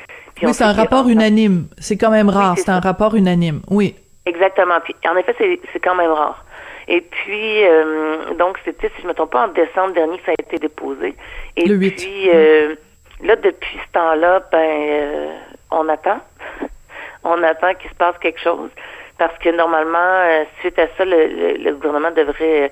oui, 0.41 0.53
c'est 0.53 0.63
un 0.63 0.73
rapport 0.73 1.07
unanime. 1.07 1.67
C'est 1.77 1.97
quand 1.97 2.11
même 2.11 2.29
rare. 2.29 2.55
c'est 2.57 2.69
un 2.69 2.79
rapport 2.79 3.15
unanime. 3.15 3.61
Oui. 3.69 3.95
Exactement. 4.25 4.79
Puis, 4.83 4.95
en 5.09 5.15
effet, 5.17 5.35
c'est 5.71 5.79
quand 5.79 5.95
même 5.95 6.11
rare. 6.11 6.44
Et 6.87 7.01
puis, 7.01 7.65
euh, 7.65 8.33
donc, 8.35 8.59
c'était, 8.63 8.89
si 8.89 8.97
je 8.97 9.03
ne 9.03 9.09
me 9.09 9.13
trompe 9.13 9.31
pas, 9.31 9.45
en 9.45 9.47
décembre 9.49 9.93
dernier 9.93 10.17
que 10.19 10.25
ça 10.25 10.31
a 10.31 10.41
été 10.41 10.57
déposé. 10.57 11.15
Et 11.55 11.65
le 11.65 11.75
8. 11.75 11.91
puis, 11.91 12.29
euh, 12.33 12.75
Là, 13.21 13.35
depuis 13.37 13.79
ce 13.85 13.91
temps-là, 13.93 14.41
ben, 14.51 14.57
euh, 14.59 15.37
on 15.71 15.87
attend. 15.87 16.19
on 17.23 17.41
attend 17.43 17.73
qu'il 17.75 17.89
se 17.89 17.95
passe 17.95 18.17
quelque 18.19 18.41
chose. 18.41 18.69
Parce 19.17 19.37
que 19.39 19.49
normalement, 19.49 19.97
euh, 19.97 20.43
suite 20.59 20.77
à 20.77 20.87
ça, 20.97 21.05
le, 21.05 21.71
gouvernement 21.73 22.11
devrait 22.11 22.71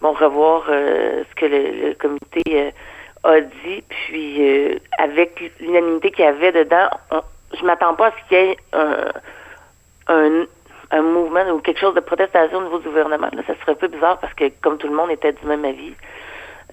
bon, 0.00 0.12
revoir 0.12 0.66
euh, 0.68 1.24
ce 1.28 1.34
que 1.34 1.46
le, 1.46 1.94
comité 1.94 2.72
a 3.24 3.40
dit. 3.40 3.82
Puis, 3.88 4.80
avec 4.98 5.52
l'unanimité 5.60 6.12
qu'il 6.12 6.24
y 6.24 6.28
avait 6.28 6.52
dedans, 6.52 6.88
je 7.58 7.64
m'attends 7.64 7.94
pas 7.94 8.08
à 8.08 8.12
ce 8.12 8.28
qu'il 8.28 8.38
y 8.38 8.40
ait 8.40 8.56
un, 8.72 9.12
un, 10.08 10.46
mouvement 11.00 11.48
ou 11.50 11.60
quelque 11.60 11.80
chose 11.80 11.94
de 11.94 12.00
protestation 12.00 12.58
au 12.58 12.64
niveau 12.64 12.78
du 12.78 12.88
gouvernement. 12.88 13.28
Là, 13.32 13.42
ça 13.46 13.54
serait 13.60 13.72
un 13.72 13.76
peu 13.76 13.88
bizarre 13.88 14.18
parce 14.18 14.34
que, 14.34 14.50
comme 14.60 14.76
tout 14.76 14.88
le 14.88 14.94
monde 14.94 15.10
était 15.10 15.32
du 15.32 15.46
même 15.46 15.64
avis, 15.64 15.94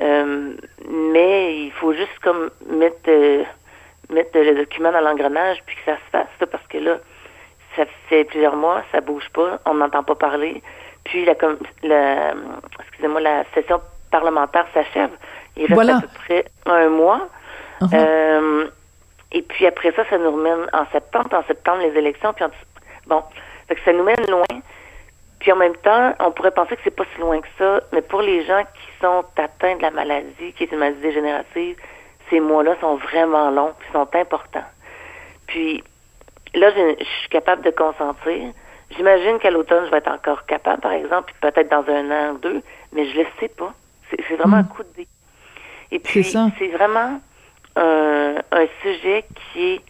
euh, 0.01 0.53
mais 0.89 1.57
il 1.57 1.71
faut 1.71 1.93
juste 1.93 2.19
comme 2.21 2.49
mettre 2.69 3.09
euh, 3.09 3.43
mettre 4.09 4.39
le 4.39 4.55
document 4.55 4.91
dans 4.91 5.01
l'engrenage 5.01 5.61
puis 5.65 5.75
que 5.75 5.91
ça 5.91 5.97
se 5.97 6.09
fasse 6.11 6.49
parce 6.49 6.65
que 6.67 6.77
là 6.77 6.97
ça 7.75 7.83
fait 8.07 8.23
plusieurs 8.23 8.55
mois 8.55 8.81
ça 8.93 9.01
bouge 9.01 9.29
pas 9.33 9.59
on 9.65 9.75
n'entend 9.75 10.03
pas 10.03 10.15
parler. 10.15 10.63
Puis 11.03 11.25
la, 11.25 11.35
la 11.83 12.33
excusez-moi 12.79 13.19
la 13.19 13.43
session 13.53 13.81
parlementaire 14.09 14.67
s'achève. 14.73 15.11
Il 15.57 15.73
reste 15.73 15.89
à 15.89 16.01
peu 16.01 16.07
près 16.25 16.45
un 16.65 16.89
mois. 16.89 17.27
Uh-huh. 17.81 17.95
euh, 17.95 18.67
et 19.33 19.41
puis 19.41 19.67
après 19.67 19.91
ça 19.91 20.03
ça 20.09 20.17
nous 20.17 20.31
remène 20.31 20.65
en 20.71 20.85
septembre. 20.93 21.29
En 21.33 21.43
septembre 21.43 21.81
les 21.81 21.97
élections 21.97 22.31
puis 22.33 22.45
bon 23.05 23.21
fait 23.69 23.75
que 23.75 23.81
ça 23.85 23.93
nous 23.93 24.03
mène 24.03 24.25
loin 24.29 24.43
puis 25.39 25.53
en 25.53 25.55
même 25.55 25.75
temps, 25.77 26.13
on 26.19 26.31
pourrait 26.31 26.51
penser 26.51 26.75
que 26.75 26.81
c'est 26.83 26.91
pas 26.95 27.05
si 27.15 27.21
loin 27.21 27.39
que 27.39 27.47
ça, 27.57 27.79
mais 27.93 28.01
pour 28.01 28.21
les 28.21 28.43
gens 28.45 28.61
qui 28.73 28.87
sont 29.01 29.23
atteints 29.37 29.77
de 29.77 29.81
la 29.81 29.89
maladie, 29.91 30.51
qui 30.51 30.63
est 30.63 30.71
une 30.73 30.79
maladie 30.79 30.99
dégénérative, 30.99 31.77
ces 32.29 32.41
mois-là 32.41 32.75
sont 32.81 32.97
vraiment 32.97 33.49
longs, 33.49 33.71
puis 33.79 33.87
sont 33.93 34.07
importants. 34.15 34.65
Puis 35.47 35.81
là, 36.55 36.71
je, 36.71 36.95
je 36.99 37.05
suis 37.21 37.29
capable 37.29 37.61
de 37.63 37.71
consentir. 37.71 38.51
J'imagine 38.97 39.39
qu'à 39.39 39.49
l'automne, 39.49 39.85
je 39.85 39.91
vais 39.91 39.99
être 39.99 40.11
encore 40.11 40.45
capable, 40.45 40.81
par 40.81 40.91
exemple, 40.91 41.31
puis 41.31 41.35
peut-être 41.51 41.69
dans 41.69 41.85
un 41.89 42.11
an 42.11 42.33
ou 42.33 42.37
deux, 42.39 42.61
mais 42.91 43.05
je 43.09 43.19
le 43.19 43.25
sais 43.39 43.47
pas. 43.47 43.73
C'est 44.09 44.35
vraiment 44.35 44.57
Mm. 44.57 44.59
un 44.59 44.63
coup 44.63 44.83
de 44.83 44.89
dé. 44.97 45.07
Et 45.91 45.99
puis, 45.99 46.21
C'est 46.25 46.31
ça. 46.31 46.47
c'est 46.59 46.67
vraiment 46.67 47.21
un, 47.77 48.35
un 48.51 48.65
sujet 48.81 49.23
qui 49.53 49.73
est 49.75 49.81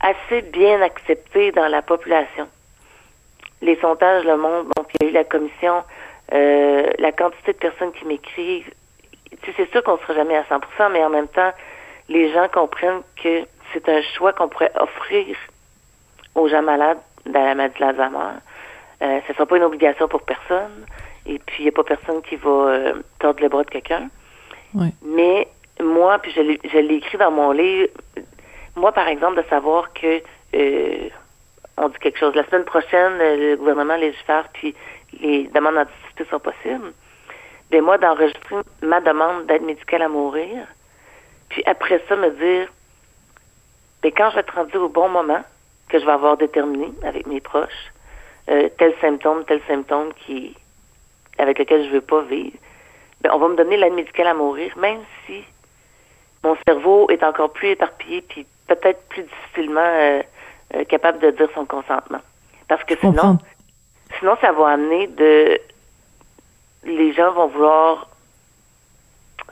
assez 0.00 0.42
bien 0.42 0.82
accepté 0.82 1.52
dans 1.52 1.68
la 1.68 1.82
population. 1.82 2.48
Les 3.62 3.76
sondages 3.76 4.24
le 4.24 4.36
montrent. 4.36 4.70
Donc, 4.76 4.88
il 4.94 5.04
y 5.04 5.06
a 5.06 5.10
eu 5.10 5.12
la 5.12 5.24
commission, 5.24 5.82
euh, 6.32 6.90
la 6.98 7.12
quantité 7.12 7.52
de 7.52 7.58
personnes 7.58 7.92
qui 7.92 8.04
m'écrivent. 8.04 8.70
Tu 9.42 9.50
sais, 9.50 9.54
c'est 9.56 9.70
sûr 9.70 9.82
qu'on 9.82 9.94
ne 9.94 9.98
sera 9.98 10.14
jamais 10.14 10.36
à 10.36 10.42
100% 10.44 10.92
mais 10.92 11.04
en 11.04 11.10
même 11.10 11.28
temps, 11.28 11.52
les 12.08 12.32
gens 12.32 12.48
comprennent 12.48 13.02
que 13.22 13.44
c'est 13.72 13.88
un 13.88 14.02
choix 14.16 14.32
qu'on 14.32 14.48
pourrait 14.48 14.72
offrir 14.78 15.36
aux 16.34 16.48
gens 16.48 16.62
malades 16.62 16.98
de 17.24 17.32
la 17.32 17.54
maladie 17.54 17.74
de 17.74 17.80
l'Alzheimer. 17.80 18.38
Euh, 19.02 19.20
ce 19.26 19.32
ne 19.32 19.34
sera 19.34 19.46
pas 19.46 19.56
une 19.56 19.64
obligation 19.64 20.08
pour 20.08 20.22
personne. 20.22 20.86
Et 21.26 21.38
puis, 21.40 21.56
il 21.60 21.62
n'y 21.64 21.68
a 21.68 21.72
pas 21.72 21.84
personne 21.84 22.22
qui 22.22 22.36
va 22.36 22.50
euh, 22.50 23.02
tordre 23.18 23.42
le 23.42 23.48
bras 23.48 23.64
de 23.64 23.70
quelqu'un. 23.70 24.08
Oui. 24.74 24.94
Mais 25.04 25.48
moi, 25.82 26.18
puis 26.18 26.32
je 26.32 26.40
l'ai 26.40 26.94
écrit 26.94 27.18
dans 27.18 27.30
mon 27.30 27.52
livre, 27.52 27.88
moi, 28.76 28.92
par 28.92 29.08
exemple, 29.08 29.42
de 29.42 29.48
savoir 29.48 29.92
que 29.94 30.22
euh, 30.54 31.08
on 31.78 31.88
dit 31.88 31.98
quelque 31.98 32.18
chose. 32.18 32.34
La 32.34 32.44
semaine 32.46 32.64
prochaine, 32.64 33.20
euh, 33.20 33.50
le 33.50 33.56
gouvernement 33.56 33.96
légifère, 33.96 34.48
puis 34.52 34.74
les 35.20 35.44
demandes 35.48 35.74
d'anticipation 35.74 36.26
sont 36.30 36.40
possibles. 36.40 36.92
Mais 37.72 37.80
moi, 37.80 37.98
d'enregistrer 37.98 38.56
ma 38.82 39.00
demande 39.00 39.46
d'aide 39.46 39.62
médicale 39.62 40.02
à 40.02 40.08
mourir, 40.08 40.66
puis 41.48 41.62
après 41.66 42.02
ça, 42.08 42.16
me 42.16 42.30
dire, 42.30 42.68
ben, 44.02 44.12
quand 44.16 44.30
je 44.30 44.34
vais 44.36 44.40
être 44.40 44.54
rendu 44.54 44.76
au 44.76 44.88
bon 44.88 45.08
moment, 45.08 45.42
que 45.88 45.98
je 45.98 46.04
vais 46.04 46.12
avoir 46.12 46.36
déterminé 46.36 46.92
avec 47.02 47.26
mes 47.26 47.40
proches, 47.40 47.92
euh, 48.50 48.68
tel 48.78 48.94
symptôme, 49.00 49.44
tel 49.44 49.60
symptôme 49.66 50.12
qui, 50.14 50.54
avec 51.38 51.58
lequel 51.58 51.84
je 51.86 51.90
veux 51.90 52.00
pas 52.00 52.22
vivre, 52.22 52.56
ben, 53.20 53.30
on 53.32 53.38
va 53.38 53.48
me 53.48 53.56
donner 53.56 53.76
l'aide 53.76 53.94
médicale 53.94 54.28
à 54.28 54.34
mourir, 54.34 54.76
même 54.76 55.00
si 55.24 55.42
mon 56.44 56.56
cerveau 56.66 57.08
est 57.10 57.22
encore 57.24 57.52
plus 57.52 57.68
éparpillé, 57.68 58.22
puis 58.22 58.46
peut-être 58.66 59.00
plus 59.08 59.22
difficilement 59.22 59.80
euh, 59.80 60.22
euh, 60.74 60.84
capable 60.84 61.18
de 61.20 61.30
dire 61.30 61.48
son 61.54 61.64
consentement. 61.64 62.20
Parce 62.68 62.82
que 62.84 62.96
sinon, 62.98 63.12
comprends. 63.12 63.38
sinon, 64.18 64.36
ça 64.40 64.52
va 64.52 64.68
amener 64.70 65.06
de... 65.08 65.60
Les 66.84 67.12
gens 67.12 67.32
vont 67.32 67.48
vouloir... 67.48 68.08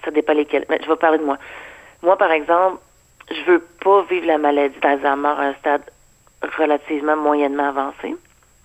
Ça 0.04 0.10
dépend 0.10 0.34
lesquels. 0.34 0.66
Mais 0.68 0.80
je 0.82 0.88
vais 0.88 0.96
parler 0.96 1.18
de 1.18 1.24
moi. 1.24 1.38
Moi, 2.02 2.16
par 2.18 2.30
exemple, 2.30 2.78
je 3.30 3.50
veux 3.50 3.60
pas 3.82 4.02
vivre 4.02 4.26
la 4.26 4.38
maladie 4.38 4.78
d'Alzheimer 4.80 5.28
à 5.28 5.40
un 5.40 5.54
stade 5.54 5.82
relativement 6.58 7.16
moyennement 7.16 7.68
avancé. 7.68 8.14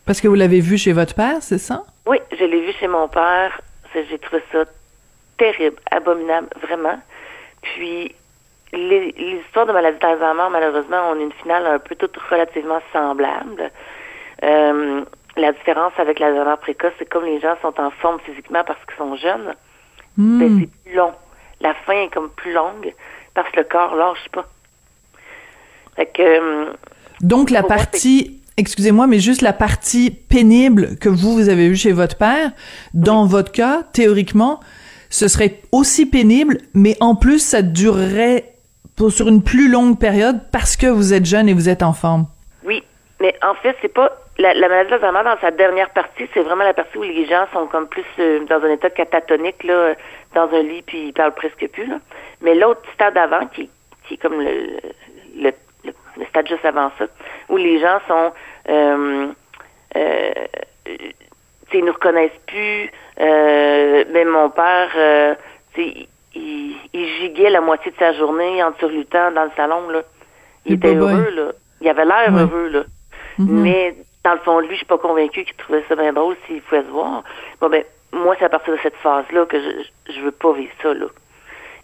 Parce 0.06 0.20
que 0.20 0.28
vous 0.28 0.36
l'avez 0.36 0.60
vu 0.60 0.78
chez 0.78 0.92
votre 0.92 1.16
père, 1.16 1.38
c'est 1.42 1.60
ça? 1.60 1.84
Oui, 2.06 2.18
je 2.32 2.44
l'ai 2.44 2.66
vu 2.66 2.74
chez 2.74 2.88
mon 2.88 3.08
père. 3.08 3.62
J'ai 3.94 4.20
trouvé 4.20 4.44
ça 4.52 4.66
terrible, 5.38 5.78
abominable, 5.92 6.48
vraiment. 6.62 7.00
Puis, 7.62 8.14
les, 8.74 9.12
les 9.12 9.42
histoires 9.46 9.66
de 9.66 9.74
maladie 9.74 10.00
d'Alzheimer, 10.00 10.50
malheureusement, 10.52 11.12
ont 11.12 11.20
une 11.20 11.32
finale 11.34 11.66
un 11.66 11.80
peu 11.80 11.96
toutes 11.96 12.18
relativement 12.18 12.82
semblable. 12.94 13.72
Euh, 14.44 15.02
la 15.38 15.52
différence 15.54 15.94
avec 15.98 16.20
l'Alzheimer 16.20 16.58
précoce, 16.62 16.94
c'est 17.00 17.10
comme 17.10 17.26
les 17.26 17.40
gens 17.40 17.56
sont 17.62 17.80
en 17.80 17.92
forme 17.92 18.20
physiquement 18.22 18.64
parce 18.66 18.80
qu'ils 18.86 18.98
sont 18.98 19.16
jeunes, 19.16 19.56
Hmm. 20.18 20.40
ben, 20.40 20.60
c'est 20.60 20.84
plus 20.84 20.98
long. 20.98 21.14
La 21.62 21.74
fin 21.86 21.94
est 21.94 22.14
comme 22.14 22.30
plus 22.30 22.52
longue 22.52 22.94
parce 23.34 23.50
que 23.52 23.62
le 23.62 23.66
corps 23.66 23.96
lâche 23.96 24.28
pas. 24.34 24.48
Fait 25.96 26.08
que, 26.08 26.22
euh, 26.22 26.74
Donc 27.22 27.52
la 27.52 27.64
partie, 27.64 28.42
excusez-moi, 28.58 29.08
mais 29.08 29.20
juste 29.20 29.42
la 29.42 29.54
partie 29.54 30.12
pénible 30.12 30.98
que 30.98 31.08
vous, 31.10 31.34
vous 31.34 31.48
avez 31.48 31.70
vue 31.70 31.78
chez 31.78 31.94
votre 31.94 32.18
père, 32.18 32.52
dans 32.94 33.26
votre 33.26 33.52
cas, 33.52 33.84
théoriquement, 33.94 34.60
ce 35.10 35.28
serait 35.28 35.62
aussi 35.72 36.06
pénible, 36.06 36.58
mais 36.74 36.98
en 37.00 37.16
plus, 37.16 37.40
ça 37.40 37.62
durerait 37.62 38.54
sur 39.08 39.30
une 39.30 39.42
plus 39.42 39.72
longue 39.72 39.98
période 39.98 40.42
parce 40.52 40.76
que 40.76 40.88
vous 40.88 41.14
êtes 41.14 41.26
jeune 41.26 41.48
et 41.48 41.54
vous 41.54 41.70
êtes 41.70 41.84
en 41.84 41.94
forme. 41.94 42.26
Oui, 42.66 42.84
mais 43.22 43.34
en 43.42 43.54
fait, 43.56 43.78
c'est 43.82 43.94
pas 43.94 44.12
la, 44.38 44.54
la 44.54 44.68
maladie 44.68 44.92
dans 45.02 45.40
sa 45.40 45.52
dernière 45.52 45.90
partie, 45.92 46.28
c'est 46.34 46.42
vraiment 46.42 46.66
la 46.66 46.74
partie 46.74 46.98
où 46.98 47.04
les 47.04 47.26
gens 47.26 47.46
sont 47.54 47.68
comme 47.68 47.88
plus 47.88 48.06
euh, 48.20 48.44
dans 48.46 48.62
un 48.64 48.72
état 48.72 48.90
catatonique 48.90 49.64
là, 49.64 49.94
dans 50.36 50.50
un 50.54 50.62
lit 50.62 50.82
puis 50.82 51.08
ils 51.08 51.14
parlent 51.14 51.34
presque 51.34 51.68
plus 51.70 51.86
là. 51.86 52.00
Mais 52.42 52.56
l'autre 52.56 52.82
stade 52.94 53.18
avant 53.18 53.48
qui, 53.48 53.70
qui 54.08 54.16
est 54.16 54.18
comme 54.18 54.42
le, 54.42 54.80
le, 55.38 55.52
stade 56.30 56.48
juste 56.48 56.66
avant 56.66 56.92
ça, 56.98 57.06
où 57.48 57.58
les 57.58 57.80
gens 57.80 58.00
sont 58.08 58.32
euh, 58.70 59.28
euh, 59.96 60.32
ils 61.74 61.86
nous 61.86 61.94
reconnaissent 61.94 62.32
plus. 62.48 62.92
Euh, 63.20 64.06
même 64.12 64.30
mon 64.30 64.50
père, 64.50 64.90
euh, 64.96 65.36
il, 66.36 66.76
il 66.94 67.08
giguait 67.22 67.50
la 67.50 67.62
moitié 67.62 67.92
de 67.92 67.98
sa 67.98 68.14
journée 68.14 68.64
en 68.64 68.74
surlutant 68.80 69.32
dans 69.32 69.44
le 69.46 69.52
salon 69.58 69.90
là. 69.90 70.02
Il 70.66 70.74
était 70.74 70.96
heureux 70.96 71.30
là. 71.36 71.52
Il 71.82 71.88
avait 71.90 72.06
l'air 72.06 72.34
Ouais. 72.34 72.42
heureux 72.42 72.68
là. 72.70 72.84
Mhm. 73.38 73.62
Mais 73.62 73.96
dans 74.24 74.34
le 74.34 74.40
fond 74.40 74.60
lui, 74.60 74.72
je 74.72 74.76
suis 74.78 74.86
pas 74.86 74.98
convaincue 74.98 75.44
qu'il 75.46 75.56
trouvait 75.56 75.84
ça 75.88 75.96
bien 75.96 76.14
drôle 76.14 76.36
s'il 76.46 76.62
pouvait 76.62 76.82
se 76.84 76.88
voir. 76.90 77.24
Bon 77.62 77.70
ben, 77.70 77.84
moi, 78.12 78.36
c'est 78.40 78.46
à 78.46 78.50
partir 78.50 78.74
de 78.74 78.80
cette 78.82 78.96
phase-là 78.98 79.46
que 79.46 79.60
je, 79.62 80.14
je- 80.14 80.22
veux 80.22 80.32
pas 80.32 80.52
vivre 80.54 80.72
ça, 80.82 80.94
là. 80.94 81.06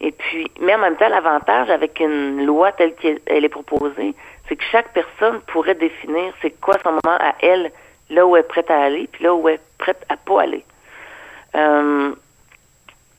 Et 0.02 0.12
puis, 0.12 0.50
mais 0.60 0.74
en 0.76 0.80
même 0.80 0.96
temps, 0.98 1.08
l'avantage 1.08 1.70
avec 1.70 2.00
une 2.00 2.46
loi 2.46 2.72
telle 2.74 2.96
qu'elle 2.96 3.20
elle 3.28 3.46
est 3.46 3.50
proposée, 3.50 4.14
c'est 4.50 4.56
que 4.56 4.64
chaque 4.72 4.92
personne 4.94 5.40
pourrait 5.48 5.76
définir 5.76 6.34
c'est 6.42 6.52
quoi 6.60 6.74
son 6.84 6.92
moment 6.92 7.18
à 7.20 7.36
elle, 7.42 7.72
là 8.10 8.26
où 8.26 8.36
elle 8.36 8.42
est 8.44 8.48
prête 8.48 8.70
à 8.72 8.82
aller, 8.82 9.08
puis 9.12 9.24
là 9.24 9.34
où 9.36 9.48
elle 9.48 9.56
est 9.56 9.62
prête 9.78 10.04
à 10.10 10.18
pas 10.18 10.42
aller. 10.42 10.66
Euh, 11.56 12.12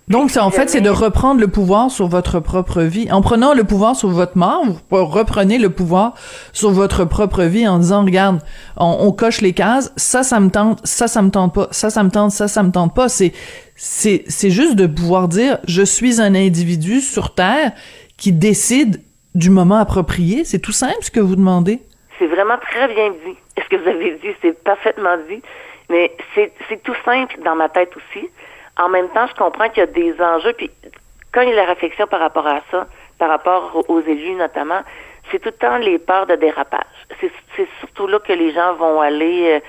Donc, 0.08 0.30
c'est 0.30 0.38
en 0.38 0.52
fait, 0.52 0.70
c'est 0.70 0.80
de 0.80 0.88
reprendre 0.90 1.40
le 1.40 1.48
pouvoir 1.48 1.90
sur 1.90 2.06
votre 2.06 2.38
propre 2.38 2.82
vie. 2.82 3.10
En 3.10 3.22
prenant 3.22 3.54
le 3.54 3.64
pouvoir 3.64 3.96
sur 3.96 4.08
votre 4.08 4.38
mort, 4.38 4.64
vous 4.64 5.04
reprenez 5.04 5.58
le 5.58 5.70
pouvoir 5.70 6.14
sur 6.52 6.70
votre 6.70 7.04
propre 7.04 7.42
vie 7.42 7.66
en 7.66 7.78
disant, 7.78 8.04
regarde, 8.04 8.38
on, 8.76 8.98
on 9.00 9.10
coche 9.10 9.40
les 9.40 9.52
cases, 9.52 9.92
ça, 9.96 10.22
ça 10.22 10.38
me 10.38 10.48
tente, 10.48 10.86
ça, 10.86 11.08
ça 11.08 11.22
me 11.22 11.30
tente 11.30 11.54
pas, 11.54 11.66
ça, 11.72 11.90
ça 11.90 12.04
me 12.04 12.10
tente, 12.10 12.30
ça, 12.30 12.46
ça 12.46 12.62
me 12.62 12.70
tente 12.70 12.94
pas. 12.94 13.08
C'est, 13.08 13.32
c'est, 13.74 14.22
c'est 14.28 14.50
juste 14.50 14.76
de 14.76 14.86
pouvoir 14.86 15.26
dire, 15.26 15.58
je 15.66 15.82
suis 15.82 16.20
un 16.20 16.36
individu 16.36 17.00
sur 17.00 17.34
Terre 17.34 17.72
qui 18.16 18.32
décide 18.32 19.02
du 19.34 19.50
moment 19.50 19.76
approprié. 19.76 20.44
C'est 20.44 20.60
tout 20.60 20.72
simple 20.72 20.98
ce 21.00 21.10
que 21.10 21.20
vous 21.20 21.34
demandez. 21.34 21.80
C'est 22.20 22.28
vraiment 22.28 22.58
très 22.58 22.86
bien 22.94 23.10
dit. 23.10 23.36
Ce 23.64 23.68
que 23.68 23.76
vous 23.76 23.88
avez 23.88 24.12
dit, 24.22 24.28
c'est 24.40 24.52
parfaitement 24.62 25.16
dit. 25.28 25.42
Mais 25.90 26.12
c'est 26.34 26.52
c'est 26.68 26.82
tout 26.82 26.94
simple 27.04 27.36
dans 27.44 27.56
ma 27.56 27.68
tête 27.68 27.90
aussi. 27.96 28.28
En 28.78 28.88
même 28.88 29.08
temps, 29.10 29.26
je 29.26 29.34
comprends 29.34 29.68
qu'il 29.68 29.78
y 29.78 29.82
a 29.82 29.86
des 29.86 30.14
enjeux. 30.20 30.52
Puis 30.52 30.70
quand 31.32 31.42
il 31.42 31.48
y 31.50 31.52
a 31.52 31.56
la 31.56 31.64
réflexion 31.64 32.06
par 32.06 32.20
rapport 32.20 32.46
à 32.46 32.60
ça, 32.70 32.86
par 33.18 33.28
rapport 33.28 33.84
aux- 33.88 34.00
élus 34.00 34.34
notamment, 34.34 34.80
c'est 35.30 35.38
tout 35.38 35.48
le 35.48 35.52
temps 35.52 35.78
les 35.78 35.98
peurs 35.98 36.26
de 36.26 36.36
dérapage. 36.36 36.84
C'est 37.20 37.68
surtout 37.80 38.06
là 38.06 38.18
que 38.20 38.32
les 38.32 38.52
gens 38.52 38.74
vont 38.74 39.00
aller 39.00 39.54
euh, 39.56 39.60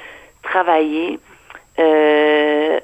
travailler. 0.44 1.20
Euh, 1.80 2.80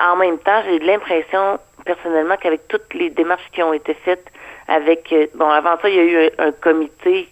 en 0.00 0.16
même 0.16 0.38
temps, 0.38 0.62
j'ai 0.66 0.78
l'impression 0.80 1.58
personnellement 1.84 2.36
qu'avec 2.36 2.68
toutes 2.68 2.92
les 2.94 3.10
démarches 3.10 3.48
qui 3.52 3.62
ont 3.62 3.72
été 3.72 3.94
faites 3.94 4.26
avec 4.68 5.12
euh, 5.12 5.26
bon 5.34 5.48
avant 5.48 5.76
ça 5.80 5.88
il 5.88 5.94
y 5.96 5.98
a 5.98 6.04
eu 6.26 6.30
un 6.38 6.52
comité 6.52 7.28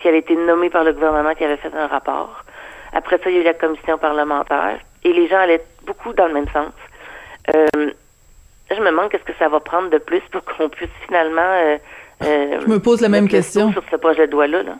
qui 0.00 0.08
avait 0.08 0.18
été 0.18 0.36
nommé 0.36 0.68
par 0.68 0.84
le 0.84 0.92
gouvernement 0.92 1.34
qui 1.34 1.44
avait 1.44 1.56
fait 1.56 1.74
un 1.74 1.86
rapport. 1.86 2.44
Après 2.92 3.16
ça, 3.18 3.30
il 3.30 3.36
y 3.36 3.38
a 3.38 3.40
eu 3.40 3.44
la 3.44 3.54
commission 3.54 3.96
parlementaire 3.98 4.78
et 5.04 5.12
les 5.12 5.26
gens 5.28 5.38
allaient 5.38 5.64
beaucoup 5.86 6.12
dans 6.12 6.26
le 6.26 6.34
même 6.34 6.48
sens. 6.48 6.72
Euh, 7.54 7.90
je 8.70 8.80
me 8.80 8.90
demande 8.90 9.10
qu'est-ce 9.10 9.24
que 9.24 9.36
ça 9.38 9.48
va 9.48 9.60
prendre 9.60 9.90
de 9.90 9.98
plus 9.98 10.22
pour 10.32 10.42
qu'on 10.44 10.68
puisse 10.68 10.90
finalement 11.06 11.40
euh, 11.42 11.76
euh, 12.24 12.60
Je 12.62 12.66
me 12.68 12.78
pose 12.80 13.00
la 13.00 13.08
même 13.08 13.28
question. 13.28 13.72
sur 13.72 13.82
ce 13.90 13.96
projet 13.96 14.26
de 14.26 14.32
loi-là. 14.32 14.62
Là. 14.62 14.76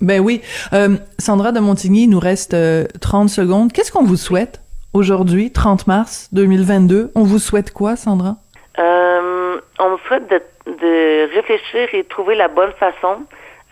Ben 0.00 0.20
oui. 0.20 0.42
Euh, 0.72 0.96
Sandra 1.18 1.52
de 1.52 1.60
Montigny, 1.60 2.04
il 2.04 2.10
nous 2.10 2.20
reste 2.20 2.54
euh, 2.54 2.84
30 3.00 3.28
secondes. 3.28 3.72
Qu'est-ce 3.72 3.92
qu'on 3.92 4.04
vous 4.04 4.16
souhaite 4.16 4.60
aujourd'hui, 4.94 5.52
30 5.52 5.86
mars 5.86 6.28
2022? 6.32 7.10
On 7.14 7.22
vous 7.22 7.38
souhaite 7.38 7.72
quoi, 7.72 7.96
Sandra? 7.96 8.36
Euh, 8.78 9.60
on 9.80 9.90
me 9.90 9.98
souhaite 10.06 10.28
de, 10.30 10.40
de 10.66 11.34
réfléchir 11.34 11.88
et 11.94 12.04
trouver 12.04 12.34
la 12.36 12.48
bonne 12.48 12.72
façon 12.78 13.22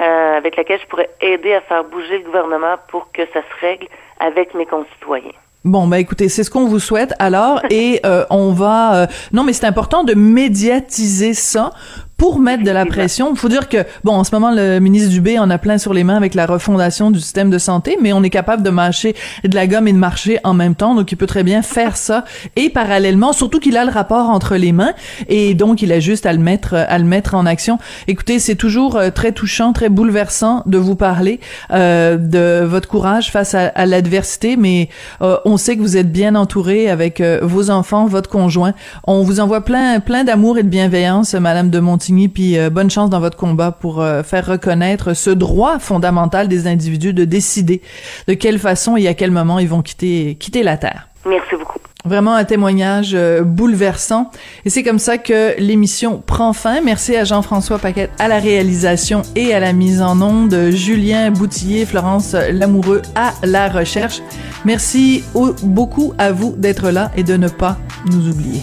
euh, 0.01 0.37
avec 0.37 0.57
laquelle 0.57 0.81
je 0.81 0.87
pourrais 0.87 1.11
aider 1.21 1.55
à 1.55 1.61
faire 1.63 1.85
bouger 1.85 2.19
le 2.19 2.25
gouvernement 2.25 2.77
pour 2.89 3.11
que 3.13 3.23
ça 3.33 3.41
se 3.41 3.61
règle 3.67 3.87
avec 4.21 4.53
mes 4.55 4.67
concitoyens. 4.67 5.33
Bon, 5.67 5.89
ben 5.89 5.97
écoutez, 5.97 6.29
c'est 6.29 6.45
ce 6.45 6.51
qu'on 6.51 6.69
vous 6.69 6.79
souhaite 6.79 7.13
alors, 7.19 7.61
et 7.71 7.99
euh, 8.07 8.25
on 8.31 8.53
va... 8.53 8.95
euh, 8.95 9.07
non, 9.33 9.43
mais 9.43 9.53
c'est 9.53 9.67
important 9.67 10.05
de 10.05 10.15
médiatiser 10.15 11.35
ça 11.35 11.73
pour 12.17 12.39
mettre 12.39 12.65
de 12.65 12.71
la 12.71 12.87
pression. 12.87 13.31
Il 13.33 13.39
faut 13.39 13.49
dire 13.49 13.69
que, 13.69 13.85
bon, 14.05 14.13
en 14.13 14.25
ce 14.25 14.35
moment, 14.35 14.51
le 14.51 14.79
ministre 14.79 15.11
Dubé 15.11 15.39
en 15.39 15.51
a 15.51 15.59
plein 15.59 15.79
sur 15.79 15.93
les 15.93 16.05
mains 16.05 16.17
avec 16.17 16.35
la 16.35 16.47
refondation 16.47 17.11
du 17.11 17.21
système 17.21 17.51
de 17.51 17.59
santé, 17.59 17.99
mais 18.01 18.13
on 18.13 18.23
est 18.23 18.31
capable 18.31 18.63
de 18.63 18.71
mâcher 18.71 19.15
de 19.45 19.55
la 19.55 19.67
gomme 19.67 19.89
et 19.89 19.93
de 19.93 19.99
marcher 19.99 20.39
en 20.45 20.55
même 20.55 20.75
temps, 20.75 20.95
donc 20.95 21.13
il 21.13 21.17
peut 21.17 21.27
très 21.27 21.45
bien 21.45 21.63
faire 21.63 21.97
ça. 21.97 22.25
Et 22.57 22.71
parallèlement, 22.71 23.33
surtout 23.33 23.61
qu'il 23.61 23.77
a 23.77 23.85
le 23.85 23.91
rapport 23.91 24.31
entre 24.31 24.57
les 24.57 24.73
mains, 24.73 24.95
et 25.29 25.55
donc 25.55 25.83
il 25.83 25.93
a 25.93 26.01
juste 26.01 26.27
à 26.27 26.33
le 26.33 26.39
mettre, 26.39 26.75
à 26.75 26.99
le 26.99 27.05
mettre 27.05 27.35
en 27.35 27.47
action. 27.47 27.79
Écoutez, 28.09 28.39
c'est 28.39 28.57
toujours 28.57 28.97
euh, 28.97 29.11
très 29.11 29.33
touchant, 29.33 29.73
très 29.73 29.89
bouleversant 29.89 30.63
de 30.67 30.79
vous 30.79 30.97
parler 30.97 31.41
euh, 31.73 32.17
de 32.17 32.65
votre 32.65 32.89
courage 32.89 33.31
face 33.31 33.55
à, 33.55 33.87
l'adversité, 33.87 34.57
mais 34.57 34.89
euh, 35.23 35.37
on 35.45 35.57
sait 35.57 35.77
que 35.77 35.81
vous 35.81 35.97
êtes 35.97 36.13
bien 36.13 36.35
entouré 36.35 36.91
avec 36.91 37.21
euh, 37.21 37.41
vos 37.43 37.71
enfants, 37.71 38.07
votre 38.07 38.29
conjoint. 38.29 38.75
On 39.07 39.23
vous 39.23 39.41
envoie 39.41 39.65
plein, 39.65 40.01
plein 40.01 40.25
d'amour 40.25 40.59
et 40.59 40.63
de 40.63 40.69
bienveillance, 40.69 41.35
Madame 41.35 41.71
de 41.71 41.81
Montigny 42.07 42.29
puis 42.29 42.59
euh, 42.59 42.71
bonne 42.71 42.91
chance 42.91 43.11
dans 43.11 43.21
votre 43.21 43.37
combat 43.37 43.73
pour 43.73 44.01
euh, 44.01 44.23
faire 44.23 44.47
reconnaître 44.47 45.15
ce 45.15 45.31
droit 45.31 45.79
fondamental 45.79 46.47
des 46.47 46.69
individus 46.69 47.13
de 47.13 47.25
décider 47.25 47.83
de 48.29 48.35
quelle 48.35 48.59
façon 48.59 48.97
et 48.97 49.09
à 49.09 49.15
quel 49.15 49.31
moment 49.31 49.59
ils 49.59 49.69
vont 49.69 49.83
quitter, 49.83 50.37
quitter 50.39 50.63
la 50.63 50.77
Terre. 50.77 51.09
Merci 51.27 51.57
beaucoup. 51.59 51.79
Vraiment 52.05 52.35
un 52.35 52.45
témoignage 52.45 53.15
euh, 53.15 53.43
bouleversant. 53.43 54.31
Et 54.65 54.71
c'est 54.71 54.85
comme 54.85 55.01
ça 55.01 55.19
que 55.19 55.59
l'émission 55.59 56.23
prend 56.25 56.53
fin. 56.53 56.81
Merci 56.81 57.17
à 57.17 57.25
Jean-François 57.25 57.79
Paquette 57.79 58.11
à 58.21 58.29
la 58.29 58.39
réalisation 58.39 59.23
et 59.35 59.53
à 59.53 59.59
la 59.59 59.73
mise 59.73 60.01
en 60.01 60.21
onde, 60.23 60.71
Julien 60.71 61.33
Boutillier, 61.33 61.85
Florence 61.87 62.35
Lamoureux 62.35 63.03
à 63.17 63.33
la 63.43 63.69
recherche. 63.69 64.21
Merci 64.65 65.25
beaucoup 65.65 66.15
à 66.19 66.31
vous 66.31 66.55
d'être 66.57 66.91
là 66.91 67.11
et 67.17 67.25
de 67.25 67.37
ne 67.37 67.49
pas 67.49 67.77
nous 68.07 68.29
oublier. 68.29 68.61